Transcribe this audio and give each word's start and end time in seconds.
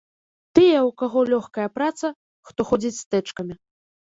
Тыя, 0.55 0.79
у 0.87 0.87
каго 1.01 1.19
лёгкая 1.33 1.67
праца, 1.75 2.11
хто 2.51 2.61
ходзіць 2.71 2.97
з 3.03 3.05
тэчкамі. 3.15 3.55